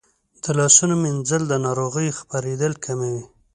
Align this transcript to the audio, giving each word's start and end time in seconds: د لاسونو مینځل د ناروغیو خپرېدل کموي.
د 0.43 0.45
لاسونو 0.59 0.95
مینځل 1.03 1.43
د 1.47 1.53
ناروغیو 1.65 2.17
خپرېدل 2.19 2.73
کموي. 2.85 3.21